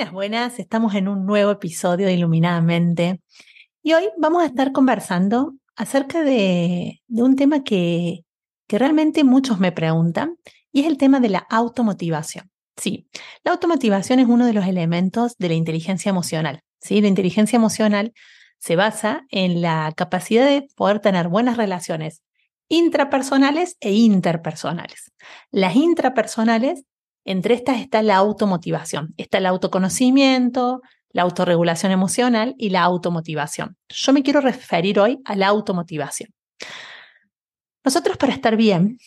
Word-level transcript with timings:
Buenas, 0.00 0.14
buenas, 0.14 0.58
estamos 0.58 0.94
en 0.94 1.08
un 1.08 1.26
nuevo 1.26 1.50
episodio 1.50 2.06
de 2.06 2.14
Iluminadamente 2.14 3.20
y 3.82 3.92
hoy 3.92 4.08
vamos 4.16 4.42
a 4.42 4.46
estar 4.46 4.72
conversando 4.72 5.56
acerca 5.76 6.22
de, 6.22 7.02
un 7.08 7.36
tema 7.36 7.62
que, 7.64 8.24
que 8.66 8.78
realmente 8.78 9.24
muchos 9.24 9.60
me 9.60 9.72
preguntan 9.72 10.38
y 10.72 10.80
es 10.80 10.86
el 10.86 10.96
tema 10.96 11.20
de 11.20 11.28
la 11.28 11.46
automotivación. 11.50 12.50
Sí, 12.78 13.10
la 13.44 13.52
automotivación 13.52 14.20
es 14.20 14.26
uno 14.26 14.46
de 14.46 14.54
los 14.54 14.66
elementos 14.66 15.36
de 15.36 15.48
la 15.48 15.54
inteligencia 15.54 16.08
emocional. 16.08 16.62
¿sí? 16.80 17.02
La 17.02 17.08
inteligencia 17.08 17.58
emocional 17.58 18.14
se 18.58 18.76
basa 18.76 19.26
en 19.28 19.60
la 19.60 19.92
capacidad 19.94 20.46
de 20.46 20.66
poder 20.76 21.00
tener 21.00 21.28
buenas 21.28 21.58
relaciones 21.58 22.22
intrapersonales 22.68 23.76
e 23.80 23.92
interpersonales. 23.92 25.12
Las 25.50 25.76
intrapersonales 25.76 26.84
entre 27.24 27.54
estas 27.54 27.78
está 27.80 28.02
la 28.02 28.16
automotivación, 28.16 29.14
está 29.16 29.38
el 29.38 29.46
autoconocimiento, 29.46 30.80
la 31.12 31.22
autorregulación 31.22 31.92
emocional 31.92 32.54
y 32.58 32.70
la 32.70 32.82
automotivación. 32.82 33.76
Yo 33.88 34.12
me 34.12 34.22
quiero 34.22 34.40
referir 34.40 34.98
hoy 34.98 35.20
a 35.24 35.36
la 35.36 35.48
automotivación. 35.48 36.30
Nosotros 37.84 38.16
para 38.16 38.32
estar 38.32 38.56
bien 38.56 38.98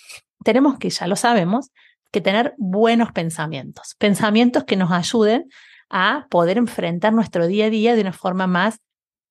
tenemos 0.44 0.78
que, 0.78 0.90
ya 0.90 1.08
lo 1.08 1.16
sabemos, 1.16 1.72
que 2.12 2.22
tener 2.22 2.54
buenos 2.58 3.12
pensamientos, 3.12 3.96
pensamientos 3.98 4.66
que 4.66 4.76
nos 4.76 4.92
ayuden 4.92 5.46
a 5.90 6.28
poder 6.30 6.58
enfrentar 6.58 7.14
nuestro 7.14 7.48
día 7.48 7.66
a 7.66 7.70
día 7.70 7.96
de 7.96 8.02
una 8.02 8.14
forma 8.14 8.48
más 8.48 8.80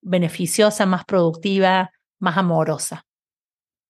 beneficiosa, 0.00 0.86
más 0.86 1.04
productiva, 1.04 1.90
más 2.18 2.36
amorosa. 2.36 3.04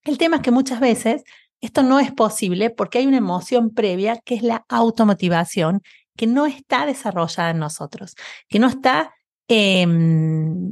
El 0.04 0.18
tema 0.18 0.36
es 0.36 0.42
que 0.42 0.50
muchas 0.50 0.80
veces 0.80 1.22
esto 1.62 1.82
no 1.84 2.00
es 2.00 2.12
posible 2.12 2.70
porque 2.70 2.98
hay 2.98 3.06
una 3.06 3.16
emoción 3.16 3.70
previa 3.70 4.18
que 4.18 4.34
es 4.34 4.42
la 4.42 4.66
automotivación 4.68 5.80
que 6.16 6.26
no 6.26 6.44
está 6.44 6.84
desarrollada 6.84 7.50
en 7.50 7.58
nosotros, 7.60 8.16
que 8.48 8.58
no 8.58 8.66
está 8.66 9.14
em, 9.48 10.70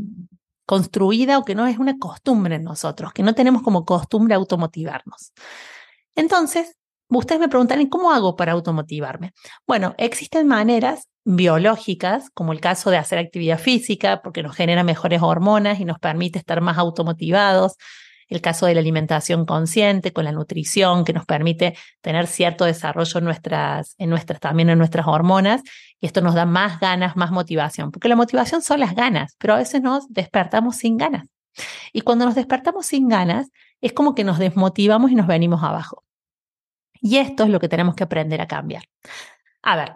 construida 0.67 1.39
o 1.39 1.45
que 1.45 1.55
no 1.55 1.67
es 1.67 1.79
una 1.79 1.97
costumbre 1.97 2.57
en 2.57 2.65
nosotros, 2.65 3.13
que 3.13 3.23
no 3.23 3.35
tenemos 3.35 3.63
como 3.63 3.85
costumbre 3.85 4.35
automotivarnos. 4.35 5.33
Entonces, 6.17 6.77
ustedes 7.09 7.41
me 7.41 7.49
preguntan, 7.49 7.87
¿cómo 7.87 8.13
hago 8.13 8.35
para 8.35 8.53
automotivarme? 8.53 9.33
Bueno, 9.67 9.95
existen 9.97 10.49
maneras 10.49 11.09
biológicas, 11.25 12.31
como 12.35 12.53
el 12.53 12.61
caso 12.61 12.91
de 12.91 12.99
hacer 12.99 13.19
actividad 13.19 13.59
física, 13.59 14.23
porque 14.23 14.43
nos 14.43 14.57
genera 14.57 14.83
mejores 14.83 15.23
hormonas 15.23 15.79
y 15.79 15.85
nos 15.85 16.01
permite 16.01 16.41
estar 16.41 16.61
más 16.61 16.79
automotivados 16.79 17.77
el 18.31 18.41
caso 18.41 18.65
de 18.67 18.75
la 18.75 18.81
alimentación 18.81 19.45
consciente, 19.45 20.13
con 20.13 20.25
la 20.25 20.33
nutrición, 20.33 21.05
que 21.05 21.13
nos 21.13 21.27
permite 21.27 21.77
tener 22.01 22.27
cierto 22.29 22.65
desarrollo 22.65 23.19
en 23.19 23.25
nuestras, 23.25 23.95
en 23.99 24.09
nuestras, 24.09 24.41
también 24.41 24.71
en 24.71 24.79
nuestras 24.79 25.07
hormonas, 25.07 25.63
y 26.01 26.07
esto 26.07 26.23
nos 26.23 26.35
da 26.35 26.47
más 26.47 26.81
ganas, 26.81 27.17
más 27.17 27.33
motivación, 27.33 27.91
porque 27.91 28.09
la 28.09 28.17
motivación 28.17 28.63
son 28.63 28.81
las 28.81 28.95
ganas, 28.95 29.37
pero 29.39 29.55
a 29.55 29.59
veces 29.59 29.83
nos 29.83 30.09
despertamos 30.09 30.77
sin 30.77 30.97
ganas. 30.97 31.29
Y 31.93 32.03
cuando 32.03 32.25
nos 32.25 32.37
despertamos 32.37 32.87
sin 32.87 33.09
ganas, 33.09 33.51
es 33.81 33.93
como 33.93 34.15
que 34.15 34.25
nos 34.25 34.39
desmotivamos 34.39 35.11
y 35.11 35.17
nos 35.17 35.27
venimos 35.27 35.63
abajo. 35.63 36.05
Y 37.01 37.17
esto 37.17 37.45
es 37.45 37.51
lo 37.51 37.61
que 37.61 37.69
tenemos 37.69 37.95
que 37.95 38.05
aprender 38.05 38.41
a 38.41 38.47
cambiar. 38.47 38.85
A 39.63 39.77
ver, 39.77 39.95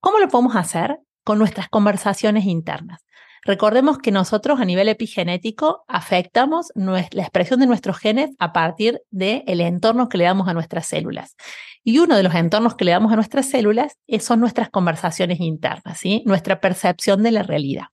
¿cómo 0.00 0.18
lo 0.18 0.28
podemos 0.28 0.56
hacer? 0.56 0.98
Con 1.22 1.38
nuestras 1.38 1.68
conversaciones 1.68 2.46
internas. 2.46 3.00
Recordemos 3.44 3.98
que 3.98 4.12
nosotros 4.12 4.60
a 4.60 4.64
nivel 4.64 4.88
epigenético 4.88 5.84
afectamos 5.88 6.72
la 6.74 7.22
expresión 7.22 7.60
de 7.60 7.66
nuestros 7.66 7.98
genes 7.98 8.30
a 8.38 8.52
partir 8.52 9.00
del 9.10 9.60
entorno 9.60 10.08
que 10.08 10.18
le 10.18 10.24
damos 10.24 10.48
a 10.48 10.54
nuestras 10.54 10.86
células. 10.86 11.36
Y 11.82 11.98
uno 11.98 12.16
de 12.16 12.22
los 12.22 12.34
entornos 12.34 12.74
que 12.74 12.84
le 12.84 12.92
damos 12.92 13.12
a 13.12 13.16
nuestras 13.16 13.48
células 13.48 13.96
son 14.20 14.40
nuestras 14.40 14.68
conversaciones 14.68 15.40
internas, 15.40 15.98
¿sí? 15.98 16.22
nuestra 16.26 16.60
percepción 16.60 17.22
de 17.22 17.30
la 17.30 17.42
realidad. 17.42 17.86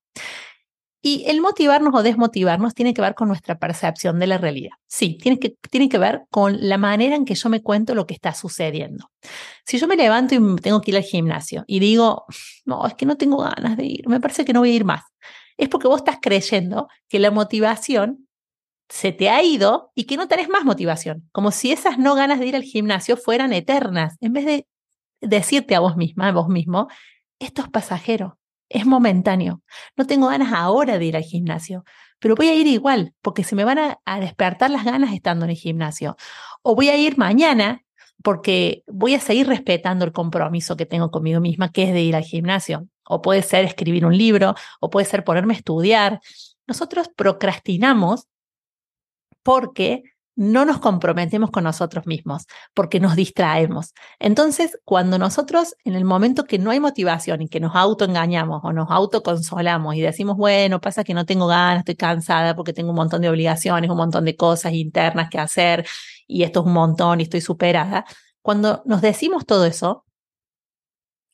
Y 1.07 1.23
el 1.25 1.39
motivarnos 1.39 1.95
o 1.95 2.03
desmotivarnos 2.03 2.73
tiene 2.73 2.93
que 2.93 3.01
ver 3.01 3.15
con 3.15 3.29
nuestra 3.29 3.57
percepción 3.57 4.19
de 4.19 4.27
la 4.27 4.37
realidad. 4.37 4.75
Sí, 4.87 5.17
tiene 5.17 5.39
que, 5.39 5.55
tiene 5.71 5.87
que 5.87 5.97
ver 5.97 6.23
con 6.29 6.57
la 6.67 6.77
manera 6.77 7.15
en 7.15 7.23
que 7.23 7.33
yo 7.33 7.47
me 7.47 7.61
cuento 7.61 7.95
lo 7.95 8.05
que 8.05 8.13
está 8.13 8.33
sucediendo. 8.33 9.09
Si 9.65 9.77
yo 9.77 9.87
me 9.87 9.95
levanto 9.95 10.35
y 10.35 10.55
tengo 10.57 10.81
que 10.81 10.91
ir 10.91 10.97
al 10.97 11.03
gimnasio 11.03 11.63
y 11.65 11.79
digo, 11.79 12.25
no, 12.65 12.85
es 12.85 12.95
que 12.95 13.05
no 13.05 13.15
tengo 13.15 13.37
ganas 13.37 13.77
de 13.77 13.85
ir, 13.85 14.09
me 14.09 14.19
parece 14.19 14.43
que 14.43 14.51
no 14.51 14.59
voy 14.59 14.71
a 14.71 14.75
ir 14.75 14.83
más, 14.83 15.05
es 15.55 15.69
porque 15.69 15.87
vos 15.87 16.01
estás 16.01 16.17
creyendo 16.21 16.89
que 17.07 17.19
la 17.19 17.31
motivación 17.31 18.27
se 18.89 19.13
te 19.13 19.29
ha 19.29 19.41
ido 19.41 19.93
y 19.95 20.03
que 20.07 20.17
no 20.17 20.27
tenés 20.27 20.49
más 20.49 20.65
motivación, 20.65 21.29
como 21.31 21.51
si 21.51 21.71
esas 21.71 21.97
no 21.97 22.15
ganas 22.15 22.41
de 22.41 22.47
ir 22.47 22.55
al 22.57 22.63
gimnasio 22.63 23.15
fueran 23.15 23.53
eternas, 23.53 24.17
en 24.19 24.33
vez 24.33 24.45
de 24.45 24.67
decirte 25.21 25.73
a 25.73 25.79
vos 25.79 25.95
misma, 25.95 26.27
a 26.27 26.31
vos 26.33 26.49
mismo, 26.49 26.89
esto 27.39 27.61
es 27.61 27.69
pasajero, 27.69 28.36
es 28.69 28.85
momentáneo. 28.85 29.61
No 29.95 30.05
tengo 30.07 30.27
ganas 30.27 30.53
ahora 30.53 30.97
de 30.97 31.05
ir 31.05 31.15
al 31.15 31.23
gimnasio, 31.23 31.83
pero 32.19 32.35
voy 32.35 32.47
a 32.47 32.55
ir 32.55 32.67
igual, 32.67 33.13
porque 33.21 33.43
se 33.43 33.55
me 33.55 33.63
van 33.63 33.77
a, 33.79 34.19
despertar 34.19 34.69
las 34.69 34.85
ganas 34.85 35.13
estando 35.13 35.45
en 35.45 35.51
el 35.51 35.57
gimnasio. 35.57 36.17
O 36.63 36.75
voy 36.75 36.89
a 36.89 36.97
ir 36.97 37.17
mañana 37.17 37.83
porque 38.23 38.83
voy 38.87 39.13
a 39.13 39.19
seguir 39.19 39.47
respetando 39.47 40.03
el 40.03 40.11
compromiso 40.11 40.75
que 40.75 40.85
tengo 40.85 41.11
conmigo 41.11 41.39
misma, 41.39 41.71
que 41.71 41.83
es 41.83 41.93
de 41.93 42.01
ir 42.01 42.15
al 42.15 42.23
gimnasio. 42.23 42.87
O 43.05 43.21
puede 43.21 43.43
ser 43.43 43.63
escribir 43.65 44.05
un 44.05 44.17
libro, 44.17 44.55
o 44.79 44.89
puede 44.89 45.05
ser 45.05 45.23
ponerme 45.23 45.53
a 45.53 45.57
estudiar. 45.57 46.19
Nosotros 46.65 47.09
procrastinamos 47.15 48.27
porque 49.43 50.03
no 50.37 50.65
nos 50.65 50.77
comprometemos 50.77 51.49
con 51.49 51.63
nosotros 51.63 52.05
mismos 52.05 52.45
porque 52.75 52.99
nos 52.99 53.15
distraemos. 53.15 53.93
Entonces, 54.19 54.77
cuando 54.85 55.17
nosotros 55.17 55.75
en 55.83 55.95
el 55.95 56.05
momento 56.05 56.45
que 56.45 56.59
no 56.59 56.69
hay 56.69 56.79
motivación 56.79 57.41
y 57.41 57.49
que 57.49 57.59
nos 57.59 57.75
autoengañamos 57.75 58.61
o 58.63 58.71
nos 58.71 58.91
autoconsolamos 58.91 59.95
y 59.95 60.01
decimos, 60.01 60.37
bueno, 60.37 60.79
pasa 60.79 61.03
que 61.03 61.15
no 61.15 61.25
tengo 61.25 61.47
ganas, 61.47 61.79
estoy 61.79 61.95
cansada 61.95 62.55
porque 62.55 62.71
tengo 62.71 62.91
un 62.91 62.97
montón 62.97 63.21
de 63.21 63.29
obligaciones, 63.29 63.89
un 63.89 63.97
montón 63.97 64.25
de 64.25 64.35
cosas 64.35 64.73
internas 64.73 65.29
que 65.31 65.39
hacer 65.39 65.87
y 66.27 66.43
esto 66.43 66.59
es 66.59 66.65
un 66.67 66.73
montón 66.73 67.19
y 67.19 67.23
estoy 67.23 67.41
superada, 67.41 68.05
cuando 68.43 68.83
nos 68.85 69.01
decimos 69.01 69.45
todo 69.45 69.65
eso, 69.65 70.05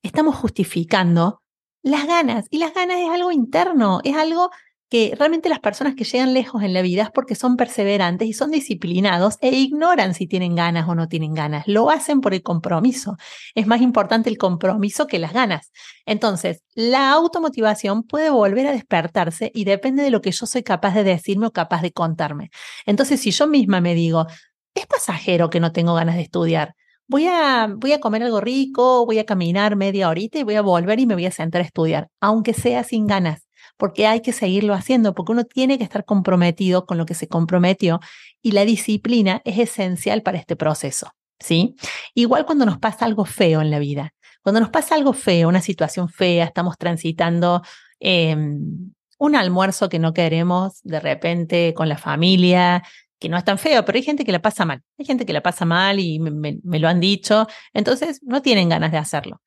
estamos 0.01 0.37
justificando 0.37 1.41
las 1.81 2.07
ganas 2.07 2.45
y 2.49 2.59
las 2.59 2.73
ganas 2.73 2.97
es 2.99 3.09
algo 3.09 3.33
interno, 3.33 3.99
es 4.05 4.15
algo 4.15 4.49
que 4.93 5.15
realmente 5.17 5.49
las 5.49 5.59
personas 5.59 5.95
que 5.95 6.03
llegan 6.03 6.35
lejos 6.35 6.61
en 6.61 6.71
la 6.71 6.83
vida 6.83 7.01
es 7.01 7.09
porque 7.09 7.33
son 7.33 7.57
perseverantes 7.57 8.27
y 8.27 8.33
son 8.33 8.51
disciplinados 8.51 9.39
e 9.41 9.49
ignoran 9.49 10.13
si 10.13 10.27
tienen 10.27 10.53
ganas 10.53 10.87
o 10.87 10.93
no 10.93 11.07
tienen 11.07 11.33
ganas. 11.33 11.67
Lo 11.67 11.89
hacen 11.89 12.21
por 12.21 12.35
el 12.35 12.43
compromiso. 12.43 13.17
Es 13.55 13.65
más 13.65 13.81
importante 13.81 14.29
el 14.29 14.37
compromiso 14.37 15.07
que 15.07 15.17
las 15.17 15.33
ganas. 15.33 15.71
Entonces, 16.05 16.61
la 16.75 17.09
automotivación 17.09 18.03
puede 18.03 18.29
volver 18.29 18.67
a 18.67 18.71
despertarse 18.71 19.51
y 19.55 19.65
depende 19.65 20.03
de 20.03 20.11
lo 20.11 20.21
que 20.21 20.31
yo 20.31 20.45
soy 20.45 20.61
capaz 20.61 20.93
de 20.93 21.03
decirme 21.03 21.47
o 21.47 21.51
capaz 21.51 21.81
de 21.81 21.91
contarme. 21.91 22.51
Entonces, 22.85 23.19
si 23.19 23.31
yo 23.31 23.47
misma 23.47 23.81
me 23.81 23.95
digo, 23.95 24.27
es 24.75 24.85
pasajero 24.85 25.49
que 25.49 25.59
no 25.59 25.71
tengo 25.71 25.95
ganas 25.95 26.17
de 26.17 26.21
estudiar. 26.21 26.75
Voy 27.07 27.25
a, 27.25 27.67
voy 27.75 27.93
a 27.93 27.99
comer 27.99 28.21
algo 28.21 28.41
rico, 28.41 29.07
voy 29.07 29.17
a 29.17 29.25
caminar 29.25 29.75
media 29.75 30.07
horita 30.07 30.37
y 30.37 30.43
voy 30.43 30.53
a 30.53 30.61
volver 30.61 30.99
y 30.99 31.07
me 31.07 31.15
voy 31.15 31.25
a 31.25 31.31
sentar 31.31 31.61
a 31.61 31.65
estudiar, 31.65 32.09
aunque 32.21 32.53
sea 32.53 32.83
sin 32.83 33.07
ganas 33.07 33.47
porque 33.77 34.07
hay 34.07 34.21
que 34.21 34.33
seguirlo 34.33 34.73
haciendo, 34.73 35.13
porque 35.13 35.31
uno 35.31 35.45
tiene 35.45 35.77
que 35.77 35.83
estar 35.83 36.05
comprometido 36.05 36.85
con 36.85 36.97
lo 36.97 37.05
que 37.05 37.13
se 37.13 37.27
comprometió 37.27 37.99
y 38.41 38.51
la 38.51 38.65
disciplina 38.65 39.41
es 39.45 39.59
esencial 39.59 40.21
para 40.21 40.37
este 40.37 40.55
proceso, 40.55 41.11
¿sí? 41.39 41.75
Igual 42.13 42.45
cuando 42.45 42.65
nos 42.65 42.77
pasa 42.77 43.05
algo 43.05 43.25
feo 43.25 43.61
en 43.61 43.71
la 43.71 43.79
vida, 43.79 44.13
cuando 44.41 44.59
nos 44.59 44.69
pasa 44.69 44.95
algo 44.95 45.13
feo, 45.13 45.47
una 45.47 45.61
situación 45.61 46.09
fea, 46.09 46.45
estamos 46.45 46.77
transitando 46.77 47.61
em, 47.99 48.91
un 49.17 49.35
almuerzo 49.35 49.89
que 49.89 49.99
no 49.99 50.13
queremos 50.13 50.81
de 50.83 50.99
repente 50.99 51.73
con 51.73 51.87
la 51.87 51.97
familia, 51.97 52.83
que 53.19 53.29
no 53.29 53.37
es 53.37 53.45
tan 53.45 53.57
feo, 53.57 53.85
pero 53.85 53.95
hay 53.95 54.03
gente 54.03 54.25
que 54.25 54.33
la 54.33 54.41
pasa 54.41 54.65
mal. 54.65 54.81
Hay 54.99 55.05
gente 55.05 55.25
que 55.25 55.31
la 55.31 55.41
pasa 55.41 55.63
mal 55.63 55.97
y 55.99 56.19
me, 56.19 56.59
lo 56.61 56.89
han 56.89 56.99
dicho, 56.99 57.47
entonces 57.73 58.19
no 58.21 58.41
tienen 58.41 58.67
ganas 58.67 58.91
de 58.91 58.97
hacerlo. 58.97 59.41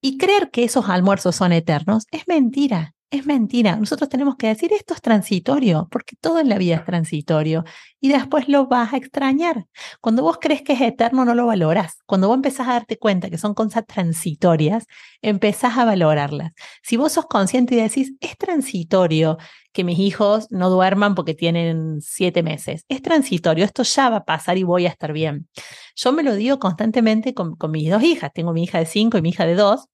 Y 0.00 0.18
creer 0.18 0.50
que 0.50 0.64
esos 0.64 0.88
almuerzos 0.88 1.36
son 1.36 1.52
eternos 1.52 2.06
es 2.10 2.26
mentira 2.26 2.94
Es 3.12 3.26
mentira. 3.26 3.76
Nosotros 3.76 4.08
tenemos 4.08 4.36
que 4.36 4.46
decir 4.46 4.72
esto 4.72 4.94
es 4.94 5.02
transitorio, 5.02 5.86
porque 5.90 6.16
todo 6.18 6.40
en 6.40 6.48
la 6.48 6.56
vida 6.56 6.76
es 6.76 6.84
transitorio 6.86 7.62
y 8.00 8.08
después 8.08 8.48
lo 8.48 8.68
vas 8.68 8.94
a 8.94 8.96
extrañar. 8.96 9.66
Cuando 10.00 10.22
vos 10.22 10.38
crees 10.40 10.62
que 10.62 10.72
es 10.72 10.80
eterno, 10.80 11.26
no 11.26 11.34
lo 11.34 11.44
valoras. 11.44 11.98
Cuando 12.06 12.28
vos 12.28 12.36
empezás 12.36 12.68
a 12.68 12.72
darte 12.72 12.96
cuenta 12.96 13.28
que 13.28 13.36
son 13.36 13.52
cosas 13.52 13.84
transitorias, 13.86 14.86
empezás 15.20 15.76
a 15.76 15.84
valorarlas. 15.84 16.52
Si 16.82 16.96
vos 16.96 17.12
sos 17.12 17.26
consciente 17.26 17.74
y 17.74 17.82
decís, 17.82 18.14
es 18.20 18.38
transitorio 18.38 19.36
que 19.74 19.84
mis 19.84 19.98
hijos 19.98 20.46
no 20.50 20.70
duerman 20.70 21.14
porque 21.14 21.34
tienen 21.34 22.00
siete 22.00 22.42
meses, 22.42 22.86
es 22.88 23.02
transitorio, 23.02 23.66
esto 23.66 23.82
ya 23.82 24.08
va 24.08 24.16
a 24.18 24.24
pasar 24.24 24.56
y 24.56 24.62
voy 24.62 24.86
a 24.86 24.88
estar 24.88 25.12
bien. 25.12 25.48
Yo 25.96 26.12
me 26.12 26.22
lo 26.22 26.34
digo 26.34 26.58
constantemente 26.58 27.34
con, 27.34 27.56
con 27.56 27.70
mis 27.72 27.90
dos 27.90 28.02
hijas. 28.02 28.32
Tengo 28.32 28.54
mi 28.54 28.62
hija 28.64 28.78
de 28.78 28.86
cinco 28.86 29.18
y 29.18 29.22
mi 29.22 29.28
hija 29.28 29.44
de 29.44 29.54
dos 29.54 29.88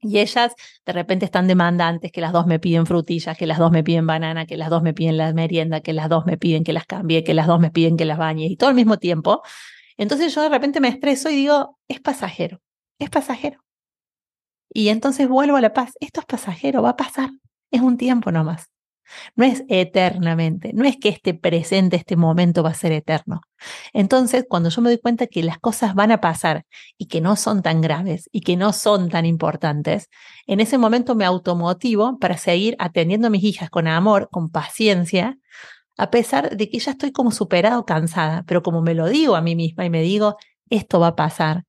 y 0.00 0.18
ellas 0.18 0.54
de 0.84 0.92
repente 0.92 1.24
están 1.24 1.46
demandantes, 1.46 2.12
que 2.12 2.20
las 2.20 2.32
dos 2.32 2.46
me 2.46 2.58
piden 2.58 2.86
frutillas, 2.86 3.36
que 3.36 3.46
las 3.46 3.58
dos 3.58 3.70
me 3.70 3.82
piden 3.82 4.06
banana, 4.06 4.46
que 4.46 4.56
las 4.56 4.70
dos 4.70 4.82
me 4.82 4.94
piden 4.94 5.16
la 5.16 5.32
merienda, 5.32 5.80
que 5.80 5.92
las 5.92 6.08
dos 6.08 6.26
me 6.26 6.36
piden 6.36 6.64
que 6.64 6.72
las 6.72 6.86
cambie, 6.86 7.24
que 7.24 7.34
las 7.34 7.46
dos 7.46 7.60
me 7.60 7.70
piden 7.70 7.96
que 7.96 8.04
las 8.04 8.18
bañe, 8.18 8.46
y 8.46 8.56
todo 8.56 8.70
al 8.70 8.76
mismo 8.76 8.98
tiempo. 8.98 9.42
Entonces 9.96 10.34
yo 10.34 10.42
de 10.42 10.48
repente 10.48 10.80
me 10.80 10.88
estreso 10.88 11.30
y 11.30 11.36
digo, 11.36 11.78
es 11.88 12.00
pasajero, 12.00 12.60
es 12.98 13.10
pasajero. 13.10 13.64
Y 14.72 14.88
entonces 14.88 15.28
vuelvo 15.28 15.56
a 15.56 15.60
la 15.60 15.72
paz, 15.72 15.92
esto 16.00 16.20
es 16.20 16.26
pasajero, 16.26 16.82
va 16.82 16.90
a 16.90 16.96
pasar, 16.96 17.30
es 17.70 17.80
un 17.80 17.96
tiempo 17.96 18.30
nomás. 18.30 18.68
No 19.34 19.44
es 19.44 19.64
eternamente, 19.68 20.72
no 20.74 20.84
es 20.84 20.96
que 20.96 21.08
este 21.08 21.34
presente, 21.34 21.96
este 21.96 22.16
momento 22.16 22.62
va 22.62 22.70
a 22.70 22.74
ser 22.74 22.92
eterno. 22.92 23.40
Entonces, 23.92 24.44
cuando 24.48 24.68
yo 24.68 24.82
me 24.82 24.90
doy 24.90 24.98
cuenta 24.98 25.26
que 25.26 25.42
las 25.42 25.58
cosas 25.58 25.94
van 25.94 26.10
a 26.10 26.20
pasar 26.20 26.64
y 26.98 27.06
que 27.06 27.20
no 27.20 27.36
son 27.36 27.62
tan 27.62 27.80
graves 27.80 28.28
y 28.32 28.40
que 28.40 28.56
no 28.56 28.72
son 28.72 29.08
tan 29.08 29.26
importantes, 29.26 30.08
en 30.46 30.60
ese 30.60 30.78
momento 30.78 31.14
me 31.14 31.24
automotivo 31.24 32.18
para 32.18 32.36
seguir 32.36 32.76
atendiendo 32.78 33.28
a 33.28 33.30
mis 33.30 33.44
hijas 33.44 33.70
con 33.70 33.88
amor, 33.88 34.28
con 34.30 34.50
paciencia, 34.50 35.38
a 35.98 36.10
pesar 36.10 36.56
de 36.56 36.68
que 36.68 36.78
ya 36.78 36.92
estoy 36.92 37.12
como 37.12 37.30
superado, 37.30 37.84
cansada, 37.84 38.44
pero 38.46 38.62
como 38.62 38.82
me 38.82 38.94
lo 38.94 39.06
digo 39.08 39.36
a 39.36 39.40
mí 39.40 39.56
misma 39.56 39.84
y 39.86 39.90
me 39.90 40.02
digo, 40.02 40.36
esto 40.68 41.00
va 41.00 41.08
a 41.08 41.16
pasar, 41.16 41.64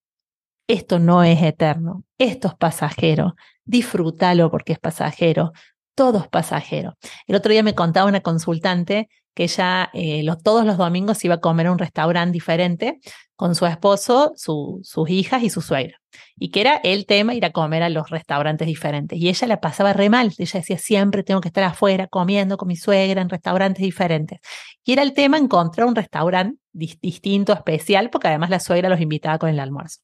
esto 0.68 1.00
no 1.00 1.24
es 1.24 1.42
eterno, 1.42 2.04
esto 2.18 2.50
es 2.50 2.56
pasajero, 2.56 3.36
disfrútalo 3.64 4.52
porque 4.52 4.74
es 4.74 4.80
pasajero, 4.80 5.54
todo 5.98 6.20
es 6.20 6.28
pasajero. 6.28 6.96
El 7.26 7.36
otro 7.36 7.52
día 7.52 7.64
me 7.64 7.74
contaba 7.74 8.08
una 8.08 8.22
consultante 8.22 9.10
que 9.34 9.46
ella 9.46 9.90
eh, 9.94 10.24
todos 10.44 10.64
los 10.64 10.78
domingos 10.78 11.26
iba 11.26 11.36
a 11.36 11.40
comer 11.40 11.68
a 11.68 11.72
un 11.72 11.80
restaurante 11.80 12.34
diferente 12.34 13.00
con 13.36 13.56
su 13.56 13.66
esposo, 13.66 14.34
sus 14.36 15.10
hijas 15.10 15.42
y 15.42 15.50
su 15.50 15.62
suegra. 15.62 15.98
Y 16.36 16.50
que 16.50 16.62
era 16.62 16.76
el 16.84 17.08
tema 17.08 17.34
ir 17.34 17.46
a 17.46 17.52
comer 17.52 17.82
a 17.82 17.90
los 17.90 18.12
restaurantes 18.12 18.68
diferentes. 18.68 19.18
Y 19.18 19.28
ella 19.28 19.48
la 19.48 19.60
pasaba 19.60 19.94
re 19.94 20.10
mal. 20.10 20.34
Ella 20.38 20.60
decía, 20.60 20.78
siempre 20.78 21.24
tengo 21.24 21.42
que 21.42 21.50
estar 21.50 21.64
afuera 21.64 22.08
comiendo 22.08 22.58
con 22.58 22.68
mi 22.68 22.76
suegra 22.76 23.22
en 23.22 23.30
restaurantes 23.30 23.84
diferentes. 23.84 24.40
Y 24.84 24.94
era 24.94 25.02
el 25.02 25.14
tema 25.14 25.38
encontrar 25.38 25.88
un 25.88 25.96
restaurante 25.96 26.60
distinto, 26.74 27.54
especial, 27.54 28.12
porque 28.12 28.28
además 28.28 28.52
la 28.52 28.60
suegra 28.60 28.90
los 28.90 29.02
invitaba 29.02 29.40
con 29.40 29.50
el 29.50 29.60
almuerzo. 29.60 30.02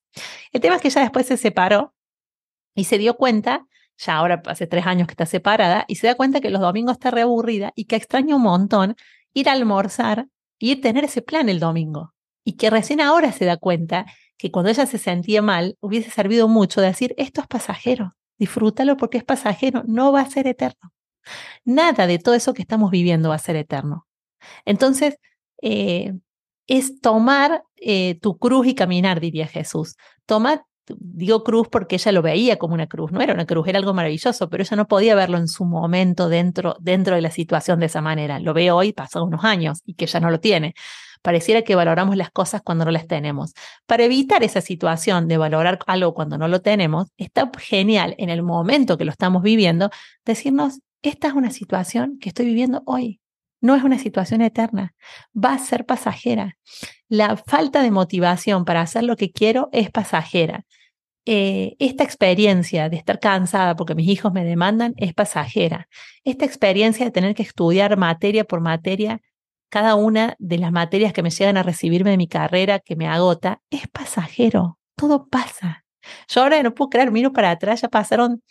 El 0.52 0.60
tema 0.60 0.76
es 0.76 0.82
que 0.82 0.88
ella 0.88 1.02
después 1.02 1.28
se 1.28 1.38
separó 1.38 1.94
y 2.76 2.86
se 2.86 2.98
dio 2.98 3.16
cuenta 3.16 3.68
ya 3.98 4.18
ahora 4.18 4.42
hace 4.46 4.68
tres 4.68 4.86
años 4.86 5.08
que 5.08 5.14
está 5.14 5.26
separada, 5.26 5.86
y 5.88 5.96
se 5.96 6.08
da 6.08 6.16
cuenta 6.16 6.42
que 6.42 6.50
los 6.50 6.62
domingos 6.62 6.94
está 6.94 7.12
reaburrida 7.12 7.72
y 7.76 7.86
que 7.86 7.96
extraña 7.96 8.36
un 8.36 8.44
montón 8.44 8.96
ir 9.34 9.50
a 9.50 9.54
almorzar 9.54 10.28
y 10.60 10.76
tener 10.78 11.06
ese 11.06 11.22
plan 11.22 11.50
el 11.50 11.60
domingo. 11.60 12.14
Y 12.46 12.54
que 12.54 12.70
recién 12.70 13.02
ahora 13.02 13.32
se 13.32 13.46
da 13.46 13.58
cuenta 13.58 14.06
que 14.38 14.52
cuando 14.52 14.70
ella 14.70 14.86
se 14.86 14.98
sentía 14.98 15.42
mal, 15.42 15.78
hubiese 15.80 16.10
servido 16.12 16.48
mucho 16.48 16.82
decir, 16.82 17.14
esto 17.18 17.42
es 17.42 17.48
pasajero, 17.48 18.16
disfrútalo 18.38 18.98
porque 18.98 19.18
es 19.18 19.24
pasajero, 19.24 19.84
no 19.88 20.12
va 20.12 20.22
a 20.22 20.30
ser 20.30 20.48
eterno. 20.48 20.92
Nada 21.64 22.08
de 22.08 22.20
todo 22.20 22.36
eso 22.36 22.54
que 22.54 22.62
estamos 22.62 22.92
viviendo 22.92 23.30
va 23.30 23.36
a 23.36 23.40
ser 23.40 23.56
eterno. 23.56 24.08
Entonces, 24.66 25.18
eh, 25.62 26.14
es 26.68 27.00
tomar 27.02 27.64
eh, 27.78 28.20
tu 28.22 28.38
cruz 28.38 28.68
y 28.68 28.76
caminar, 28.76 29.20
diría 29.20 29.48
Jesús. 29.48 29.96
Toma 30.26 30.66
digo 30.88 31.44
cruz 31.44 31.68
porque 31.70 31.96
ella 31.96 32.12
lo 32.12 32.22
veía 32.22 32.58
como 32.58 32.74
una 32.74 32.88
cruz, 32.88 33.12
no 33.12 33.22
era 33.22 33.34
una 33.34 33.46
cruz, 33.46 33.68
era 33.68 33.80
algo 33.80 33.94
maravilloso, 33.94 34.50
pero 34.50 34.64
ella 34.64 34.78
no 34.78 34.88
podía 34.88 35.16
verlo 35.16 35.38
en 35.38 35.48
su 35.48 35.66
momento 35.66 36.30
dentro, 36.30 36.76
dentro 36.80 37.16
de 37.16 37.22
la 37.22 37.32
situación 37.32 37.80
de 37.80 37.88
esa 37.88 38.02
manera. 38.02 38.40
Lo 38.40 38.54
ve 38.54 38.72
hoy, 38.72 38.94
pasó 38.94 39.24
unos 39.24 39.44
años 39.44 39.82
y 39.86 39.96
que 39.96 40.06
ya 40.06 40.20
no 40.20 40.30
lo 40.30 40.40
tiene. 40.40 40.74
Pareciera 41.22 41.62
que 41.62 41.76
valoramos 41.76 42.18
las 42.18 42.32
cosas 42.32 42.62
cuando 42.62 42.84
no 42.84 42.92
las 42.92 43.08
tenemos. 43.08 43.54
Para 43.86 44.04
evitar 44.04 44.44
esa 44.44 44.60
situación 44.60 45.30
de 45.30 45.38
valorar 45.38 45.80
algo 45.88 46.14
cuando 46.14 46.38
no 46.38 46.50
lo 46.50 46.62
tenemos, 46.62 47.08
está 47.18 47.50
genial 47.58 48.14
en 48.18 48.30
el 48.30 48.44
momento 48.44 48.98
que 48.98 49.06
lo 49.06 49.12
estamos 49.12 49.42
viviendo 49.42 49.90
decirnos, 50.26 50.82
esta 51.02 51.30
es 51.30 51.34
una 51.34 51.52
situación 51.52 52.18
que 52.20 52.30
estoy 52.30 52.46
viviendo 52.46 52.84
hoy. 52.86 53.22
No 53.62 53.76
es 53.76 53.84
una 53.84 53.98
situación 53.98 54.42
eterna, 54.42 54.94
va 55.34 55.54
a 55.54 55.58
ser 55.58 55.86
pasajera. 55.86 56.58
La 57.08 57.38
falta 57.38 57.82
de 57.82 57.92
motivación 57.92 58.66
para 58.66 58.82
hacer 58.82 59.04
lo 59.06 59.16
que 59.16 59.32
quiero 59.32 59.70
es 59.72 59.90
pasajera. 59.90 60.66
Eh, 61.26 61.76
esta 61.80 62.04
experiencia 62.04 62.90
de 62.90 62.98
estar 62.98 63.20
cansada 63.20 63.78
porque 63.78 63.96
mis 63.96 64.10
hijos 64.10 64.34
me 64.34 64.44
demandan 64.44 64.94
es 64.98 65.14
pasajera. 65.14 65.88
Esta 66.26 66.46
experiencia 66.46 67.06
de 67.06 67.12
tener 67.12 67.34
que 67.34 67.44
estudiar 67.44 67.96
materia 67.98 68.44
por 68.44 68.60
materia, 68.60 69.22
cada 69.70 69.96
una 69.96 70.36
de 70.40 70.58
las 70.58 70.72
materias 70.72 71.14
que 71.14 71.24
me 71.24 71.30
llegan 71.30 71.58
a 71.58 71.64
recibirme 71.64 72.12
de 72.12 72.18
mi 72.18 72.28
carrera, 72.28 72.80
que 72.80 72.96
me 72.96 73.08
agota, 73.08 73.62
es 73.70 73.88
pasajero. 73.88 74.78
Todo 74.96 75.28
pasa. 75.28 75.86
Yo 76.28 76.42
ahora 76.42 76.62
no 76.62 76.74
puedo 76.74 76.90
creer, 76.90 77.12
miro 77.12 77.32
para 77.32 77.52
atrás, 77.52 77.82
ya 77.82 77.88
pasaron 77.88 78.44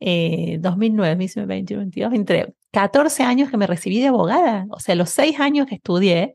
eh, 0.00 0.58
2009, 0.60 1.26
2021, 1.26 2.14
entre 2.14 2.54
14 2.72 3.22
años 3.22 3.50
que 3.50 3.56
me 3.56 3.66
recibí 3.66 4.00
de 4.00 4.08
abogada, 4.08 4.66
o 4.70 4.80
sea, 4.80 4.94
los 4.94 5.10
6 5.10 5.40
años 5.40 5.66
que 5.66 5.76
estudié 5.76 6.34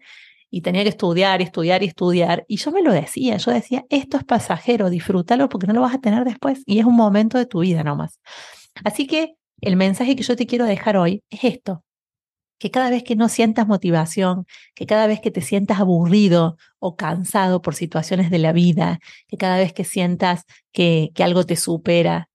y 0.55 0.61
tenía 0.61 0.83
que 0.83 0.89
estudiar 0.89 1.41
estudiar 1.41 1.81
y 1.81 1.88
estudiar, 1.88 2.45
y 2.47 2.57
yo 2.57 2.71
me 2.71 2.83
lo 2.83 2.94
decía, 2.94 3.38
yo 3.38 3.50
decía, 3.50 3.85
esto 3.89 4.17
es 4.17 4.23
pasajero, 4.23 4.91
disfrútalo 4.91 5.50
porque 5.50 5.65
no 5.65 5.73
lo 5.73 5.81
vas 5.81 5.95
a 5.95 6.00
tener 6.00 6.23
después 6.25 6.61
y 6.67 6.77
es 6.77 6.85
un 6.85 6.95
momento 6.95 7.39
de 7.39 7.47
tu 7.47 7.61
vida 7.61 7.83
nomás. 7.83 8.19
Así 8.83 9.07
que 9.07 9.33
el 9.61 9.77
mensaje 9.77 10.15
que 10.15 10.21
yo 10.21 10.35
te 10.35 10.45
quiero 10.45 10.65
dejar 10.65 10.95
hoy 10.95 11.23
es 11.31 11.44
esto, 11.44 11.83
que 12.59 12.69
cada 12.69 12.91
vez 12.91 13.03
que 13.03 13.15
no 13.15 13.29
sientas 13.29 13.67
motivación, 13.67 14.45
que 14.75 14.85
cada 14.85 15.07
vez 15.07 15.21
que 15.21 15.31
te 15.31 15.41
sientas 15.41 15.79
aburrido 15.79 16.57
o 16.77 16.95
cansado 16.95 17.63
por 17.63 17.73
situaciones 17.73 18.29
de 18.29 18.38
la 18.38 18.53
vida, 18.53 19.00
que 19.27 19.38
cada 19.38 19.57
vez 19.57 19.73
que 19.73 19.83
sientas 19.83 20.44
que, 20.71 21.09
que 21.15 21.23
algo 21.23 21.47
te 21.47 21.55
supera, 21.55 22.29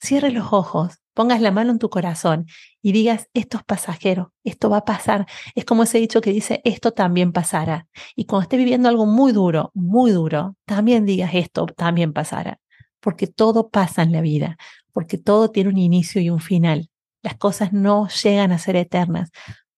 cierre 0.00 0.30
los 0.30 0.54
ojos, 0.54 1.01
pongas 1.14 1.40
la 1.40 1.50
mano 1.50 1.72
en 1.72 1.78
tu 1.78 1.90
corazón 1.90 2.46
y 2.80 2.92
digas, 2.92 3.28
esto 3.34 3.58
es 3.58 3.64
pasajero, 3.64 4.32
esto 4.44 4.70
va 4.70 4.78
a 4.78 4.84
pasar. 4.84 5.26
Es 5.54 5.64
como 5.64 5.84
ese 5.84 5.98
dicho 5.98 6.20
que 6.20 6.32
dice, 6.32 6.60
esto 6.64 6.92
también 6.92 7.32
pasará. 7.32 7.86
Y 8.16 8.24
cuando 8.24 8.42
estés 8.42 8.58
viviendo 8.58 8.88
algo 8.88 9.06
muy 9.06 9.32
duro, 9.32 9.70
muy 9.74 10.10
duro, 10.10 10.56
también 10.64 11.06
digas, 11.06 11.30
esto 11.34 11.66
también 11.66 12.12
pasará. 12.12 12.60
Porque 13.00 13.26
todo 13.26 13.68
pasa 13.68 14.02
en 14.02 14.12
la 14.12 14.20
vida, 14.20 14.56
porque 14.92 15.18
todo 15.18 15.50
tiene 15.50 15.70
un 15.70 15.78
inicio 15.78 16.20
y 16.20 16.30
un 16.30 16.40
final. 16.40 16.90
Las 17.22 17.36
cosas 17.36 17.72
no 17.72 18.08
llegan 18.08 18.52
a 18.52 18.58
ser 18.58 18.76
eternas. 18.76 19.30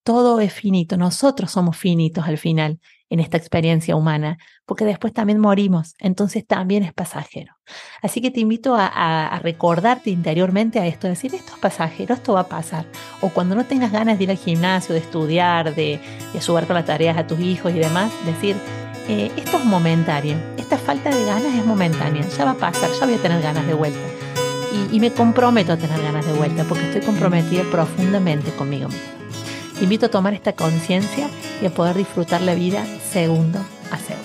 Todo 0.03 0.41
es 0.41 0.53
finito, 0.53 0.97
nosotros 0.97 1.51
somos 1.51 1.77
finitos 1.77 2.27
al 2.27 2.39
final 2.39 2.81
en 3.15 3.21
esta 3.21 3.37
experiencia 3.37 3.95
humana, 3.95 4.39
porque 4.67 4.85
después 4.85 5.13
también 5.13 5.39
morimos, 5.39 5.95
entonces 6.01 6.45
también 6.45 6.83
es 6.83 6.93
pasajero. 6.93 7.55
Así 8.03 8.21
que 8.21 8.33
te 8.33 8.41
invito 8.41 8.75
a, 8.77 9.39
recordarte 9.41 10.11
interiormente 10.11 10.81
a 10.81 10.87
esto, 10.87 11.07
decir, 11.07 11.33
esto 11.33 11.53
es 11.55 11.59
pasajero, 11.61 12.15
esto 12.15 12.33
va 12.33 12.41
a 12.41 12.49
pasar. 12.49 12.87
O 13.21 13.29
cuando 13.29 13.55
no 13.55 13.65
tengas 13.65 13.93
ganas 13.93 14.19
de 14.19 14.25
ir 14.25 14.31
al 14.31 14.37
gimnasio, 14.37 14.95
de 14.95 15.01
estudiar, 15.01 15.75
de, 15.77 16.01
de 16.33 16.39
ayudar 16.39 16.67
con 16.67 16.75
las 16.75 16.87
tareas 16.87 17.17
a 17.17 17.27
tus 17.27 17.39
hijos 17.39 17.73
y 17.73 17.79
demás, 17.79 18.11
decir, 18.27 18.57
eh, 19.09 19.31
esto 19.37 19.59
es 19.59 19.65
momentáneo, 19.65 20.37
esta 20.59 20.77
falta 20.77 21.15
de 21.15 21.25
ganas 21.25 21.55
es 21.55 21.65
momentánea, 21.65 22.27
ya 22.27 22.45
va 22.45 22.53
a 22.53 22.55
pasar, 22.55 22.91
ya 22.99 23.07
voy 23.07 23.15
a 23.15 23.23
tener 23.23 23.41
ganas 23.41 23.67
de 23.67 23.75
vuelta. 23.75 23.99
Y, 24.73 24.97
y 24.97 25.01
me 25.01 25.13
comprometo 25.13 25.73
a 25.73 25.77
tener 25.77 26.03
ganas 26.03 26.27
de 26.27 26.33
vuelta, 26.33 26.65
porque 26.65 26.87
estoy 26.87 27.03
comprometida 27.03 27.63
profundamente 27.71 28.51
conmigo 28.57 28.89
misma. 28.89 29.24
Invito 29.81 30.07
a 30.07 30.09
tomar 30.09 30.35
esta 30.35 30.53
conciencia 30.53 31.29
y 31.61 31.67
a 31.67 31.71
poder 31.71 31.97
disfrutar 31.97 32.41
la 32.41 32.55
vida 32.55 32.85
segundo 33.11 33.59
a 33.91 33.99
segundo. 33.99 34.25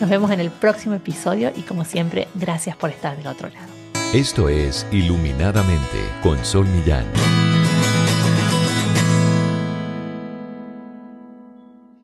Nos 0.00 0.08
vemos 0.08 0.30
en 0.30 0.40
el 0.40 0.50
próximo 0.50 0.94
episodio 0.94 1.52
y 1.54 1.62
como 1.62 1.84
siempre, 1.84 2.28
gracias 2.34 2.76
por 2.76 2.90
estar 2.90 3.16
del 3.16 3.26
otro 3.26 3.48
lado. 3.48 3.66
Esto 4.14 4.48
es 4.48 4.86
Iluminadamente 4.90 5.98
con 6.22 6.42
Sol 6.44 6.66
Millán. 6.66 7.04